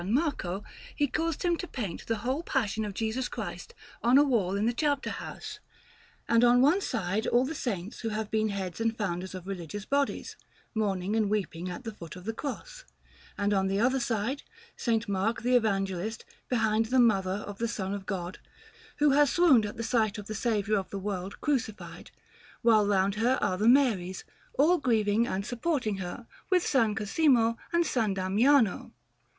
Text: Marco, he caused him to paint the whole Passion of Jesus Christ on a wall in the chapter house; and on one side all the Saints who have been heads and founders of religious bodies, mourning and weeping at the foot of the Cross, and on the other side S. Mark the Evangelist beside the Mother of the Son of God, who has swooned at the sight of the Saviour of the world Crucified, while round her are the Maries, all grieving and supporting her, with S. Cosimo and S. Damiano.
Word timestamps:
Marco, 0.03 0.63
he 0.95 1.05
caused 1.05 1.43
him 1.43 1.55
to 1.57 1.67
paint 1.67 2.07
the 2.07 2.15
whole 2.25 2.41
Passion 2.41 2.85
of 2.85 2.95
Jesus 2.95 3.27
Christ 3.27 3.75
on 4.01 4.17
a 4.17 4.23
wall 4.23 4.55
in 4.55 4.65
the 4.65 4.73
chapter 4.73 5.11
house; 5.11 5.59
and 6.27 6.43
on 6.43 6.59
one 6.59 6.81
side 6.81 7.27
all 7.27 7.45
the 7.45 7.53
Saints 7.53 7.99
who 7.99 8.09
have 8.09 8.31
been 8.31 8.49
heads 8.49 8.81
and 8.81 8.97
founders 8.97 9.35
of 9.35 9.45
religious 9.45 9.85
bodies, 9.85 10.35
mourning 10.73 11.15
and 11.15 11.29
weeping 11.29 11.69
at 11.69 11.83
the 11.83 11.93
foot 11.93 12.15
of 12.15 12.25
the 12.25 12.33
Cross, 12.33 12.83
and 13.37 13.53
on 13.53 13.67
the 13.67 13.79
other 13.79 13.99
side 13.99 14.41
S. 14.75 15.07
Mark 15.07 15.43
the 15.43 15.55
Evangelist 15.55 16.25
beside 16.49 16.85
the 16.85 16.97
Mother 16.97 17.43
of 17.45 17.59
the 17.59 17.67
Son 17.67 17.93
of 17.93 18.07
God, 18.07 18.39
who 18.97 19.11
has 19.11 19.29
swooned 19.29 19.67
at 19.67 19.77
the 19.77 19.83
sight 19.83 20.17
of 20.17 20.25
the 20.25 20.33
Saviour 20.33 20.79
of 20.79 20.89
the 20.89 20.97
world 20.97 21.39
Crucified, 21.41 22.09
while 22.63 22.87
round 22.87 23.13
her 23.21 23.37
are 23.39 23.59
the 23.59 23.69
Maries, 23.69 24.23
all 24.57 24.79
grieving 24.79 25.27
and 25.27 25.45
supporting 25.45 25.97
her, 25.97 26.25
with 26.49 26.63
S. 26.63 26.95
Cosimo 26.95 27.55
and 27.71 27.85
S. 27.85 27.93
Damiano. 28.15 28.93